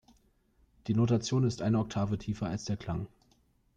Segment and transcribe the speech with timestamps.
[0.87, 3.05] Die Notation ist eine Oktave tiefer als der Klang.